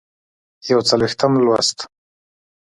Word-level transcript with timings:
یوڅلوېښتم 0.69 1.33
لوست 1.45 1.77